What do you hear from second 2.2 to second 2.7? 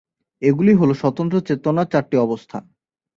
অবস্থা।